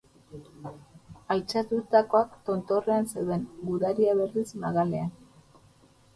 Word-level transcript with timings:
Altxatutakoak 1.35 2.33
tontorrean 2.47 3.07
zeuden, 3.13 3.45
gudariak, 3.69 4.19
berriz, 4.25 4.49
magalean. 4.67 5.15